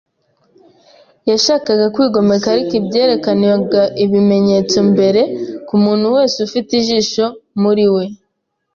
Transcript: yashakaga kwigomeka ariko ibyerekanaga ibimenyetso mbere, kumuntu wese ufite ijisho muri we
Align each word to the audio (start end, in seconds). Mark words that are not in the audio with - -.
yashakaga 1.29 1.85
kwigomeka 1.93 2.47
ariko 2.53 2.73
ibyerekanaga 2.81 3.83
ibimenyetso 4.03 4.77
mbere, 4.91 5.21
kumuntu 5.67 6.05
wese 6.15 6.37
ufite 6.47 6.69
ijisho 6.81 7.25
muri 7.63 7.85
we 7.95 8.05